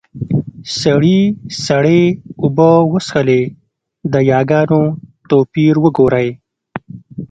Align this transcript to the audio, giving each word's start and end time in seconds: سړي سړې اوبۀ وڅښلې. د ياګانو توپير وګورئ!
سړي 0.81 1.19
سړې 1.65 2.01
اوبۀ 2.43 2.71
وڅښلې. 2.91 3.41
د 4.11 4.13
ياګانو 4.31 4.81
توپير 5.29 5.75
وګورئ! 5.83 6.29